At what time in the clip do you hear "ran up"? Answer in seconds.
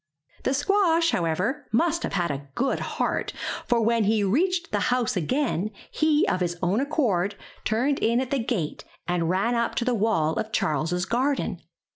9.29-9.75